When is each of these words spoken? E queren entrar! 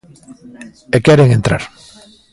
E 0.95 0.97
queren 1.05 1.29
entrar! 1.37 1.63